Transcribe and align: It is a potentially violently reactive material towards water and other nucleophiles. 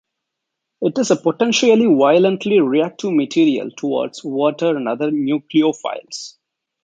It 0.81 0.97
is 0.97 1.11
a 1.11 1.15
potentially 1.15 1.85
violently 1.85 2.59
reactive 2.59 3.13
material 3.13 3.69
towards 3.69 4.23
water 4.23 4.75
and 4.75 4.87
other 4.87 5.11
nucleophiles. 5.11 6.37